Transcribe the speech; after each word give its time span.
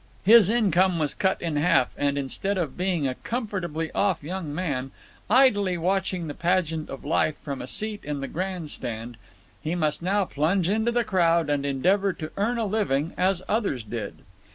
His 0.25 0.49
income 0.49 0.97
was 0.97 1.13
cut 1.13 1.39
in 1.43 1.57
half, 1.57 1.93
and 1.95 2.17
instead 2.17 2.57
of 2.57 2.75
being 2.75 3.07
a 3.07 3.13
comfortably 3.13 3.91
off 3.91 4.23
young 4.23 4.51
man, 4.51 4.89
idly 5.29 5.77
watching 5.77 6.25
the 6.25 6.33
pageant 6.33 6.89
of 6.89 7.05
life 7.05 7.37
from 7.43 7.61
a 7.61 7.67
seat 7.67 8.03
in 8.03 8.19
the 8.19 8.27
grand 8.27 8.71
stand, 8.71 9.15
he 9.61 9.75
must 9.75 10.01
now 10.01 10.25
plunge 10.25 10.67
into 10.67 10.91
the 10.91 11.03
crowd 11.03 11.51
and 11.51 11.67
endeavour 11.67 12.13
to 12.13 12.31
earn 12.35 12.57
a 12.57 12.65
living 12.65 13.13
as 13.15 13.43
others 13.47 13.83
did. 13.83 14.23